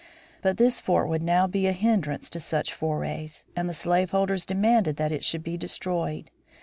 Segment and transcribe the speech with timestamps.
[0.41, 4.95] But this fort would now be a hindrance to such forays, and the slaveholders demanded
[4.95, 6.31] that it should be destroyed.